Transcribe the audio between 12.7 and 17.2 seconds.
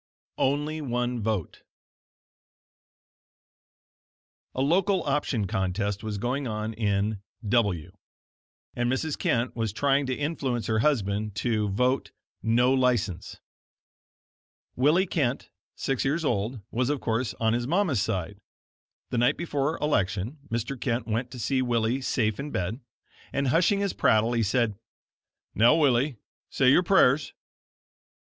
License." Willie Kent, six years old, was, of